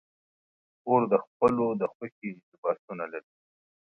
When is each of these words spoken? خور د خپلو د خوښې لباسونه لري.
خور 0.81 1.01
د 1.11 1.13
خپلو 1.25 1.65
د 1.81 1.83
خوښې 1.93 2.31
لباسونه 2.51 3.05
لري. 3.13 3.33